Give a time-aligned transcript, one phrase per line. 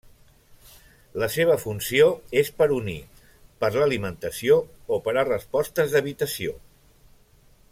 [1.23, 2.07] La seva funció
[2.41, 2.95] és per unir,
[3.65, 4.57] per l'alimentació
[4.97, 6.57] o per a respostes d'evitació.